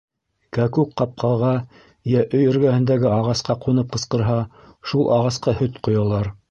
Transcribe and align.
Кәкүк 0.55 0.95
ҡапҡаға, 1.01 1.51
йә 2.13 2.25
өй 2.39 2.49
эргәһендәге 2.55 3.13
ағасҡа 3.19 3.59
ҡунып 3.67 3.95
ҡысҡырһа, 3.97 4.43
шул 4.93 5.11
ағасҡа 5.21 5.59
һөт 5.63 5.81
ҡоялар. 5.89 6.39